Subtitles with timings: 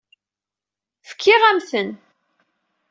[1.09, 1.89] Fkiɣ-am-ten.